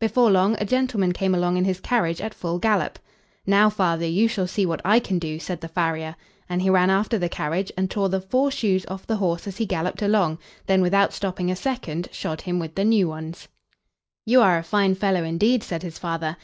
Before 0.00 0.28
long 0.28 0.56
a 0.58 0.64
gentleman 0.64 1.12
came 1.12 1.36
along 1.36 1.56
in 1.56 1.64
his 1.64 1.78
carriage 1.78 2.20
at 2.20 2.34
full 2.34 2.58
gallop. 2.58 2.98
"Now, 3.46 3.70
father, 3.70 4.04
you 4.06 4.26
shall 4.26 4.48
see 4.48 4.66
what 4.66 4.80
I 4.84 4.98
can 4.98 5.20
do," 5.20 5.38
said 5.38 5.60
the 5.60 5.68
farrier 5.68 6.16
and 6.48 6.60
he 6.60 6.68
ran 6.68 6.90
after 6.90 7.16
the 7.16 7.28
carriage 7.28 7.70
and 7.76 7.88
tore 7.88 8.08
the 8.08 8.20
four 8.20 8.50
shoes 8.50 8.84
off 8.86 9.06
the 9.06 9.18
horse 9.18 9.46
as 9.46 9.58
he 9.58 9.66
galloped 9.66 10.02
along, 10.02 10.38
then, 10.66 10.82
without 10.82 11.12
stopping 11.12 11.48
a 11.48 11.54
second, 11.54 12.08
shod 12.10 12.40
him 12.40 12.58
with 12.58 12.76
new 12.76 13.06
ones. 13.08 13.46
"You 14.26 14.42
are 14.42 14.58
a 14.58 14.64
fine 14.64 14.96
fellow, 14.96 15.22
indeed," 15.22 15.62
said 15.62 15.84
his 15.84 15.96
father. 15.96 16.36